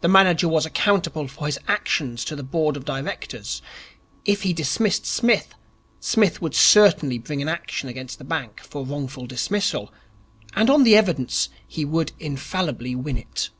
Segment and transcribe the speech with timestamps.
[0.00, 3.60] The manager was accountable for his actions to the Board of Directors.
[4.24, 5.56] If he dismissed Psmith,
[5.98, 9.92] Psmith would certainly bring an action against the bank for wrongful dismissal,
[10.54, 13.50] and on the evidence he would infallibly win it.